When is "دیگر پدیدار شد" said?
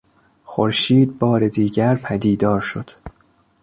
1.47-2.89